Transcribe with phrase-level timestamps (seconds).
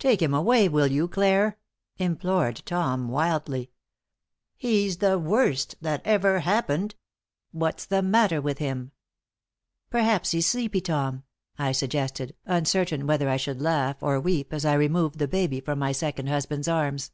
[0.00, 1.56] "Take him away, will you, Clare?"
[1.96, 3.70] implored Tom, wildly.
[4.56, 6.96] "He's the worst that ever happened.
[7.52, 8.90] What's the matter with him?"
[9.88, 11.22] "Perhaps he's sleepy, Tom,"
[11.60, 15.78] I suggested, uncertain whether I should laugh or weep, as I removed the baby from
[15.78, 17.12] my second husband's arms.